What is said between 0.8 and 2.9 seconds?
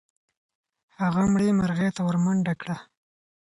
هغه مړې مرغۍ ته ورمنډه کړه.